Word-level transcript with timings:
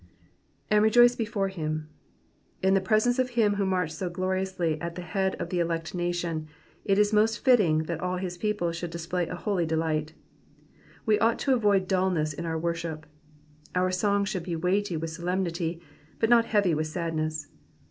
^^And 0.71 0.81
rejoice 0.81 1.15
before 1.15 1.49
him,^^ 1.49 1.85
In 2.67 2.73
the 2.73 2.81
presence 2.81 3.19
of 3.19 3.29
him 3.37 3.53
who 3.57 3.67
marched 3.67 3.93
so 3.93 4.09
gloriously 4.09 4.81
at 4.81 4.95
the 4.95 5.03
head 5.03 5.35
of 5.35 5.49
the 5.51 5.59
elect 5.59 5.93
nation, 5.93 6.47
it 6.83 6.97
is 6.97 7.13
most 7.13 7.45
fitting 7.45 7.83
that 7.83 7.99
all 7.99 8.17
his 8.17 8.35
people 8.35 8.71
should 8.71 8.89
display 8.89 9.27
a 9.27 9.35
holy 9.35 9.63
delight. 9.67 10.13
We 11.05 11.19
ought 11.19 11.37
to 11.45 11.53
avoid 11.53 11.87
dulness 11.87 12.33
in 12.33 12.47
our 12.47 12.57
worship. 12.57 13.05
Our 13.75 13.91
songs 13.91 14.27
should 14.29 14.41
be 14.41 14.55
weighty 14.55 14.97
with 14.97 15.11
solemnity, 15.11 15.83
but 16.17 16.31
not 16.31 16.45
heavy 16.45 16.73
with 16.73 16.87
sadness. 16.87 17.49